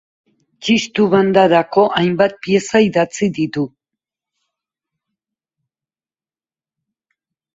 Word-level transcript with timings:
Txistu 0.67 1.03
Bandarako 1.09 1.81
hainbat 1.99 2.39
pieza 2.45 2.81
idatzi 2.85 3.29
ditu. 3.37 3.67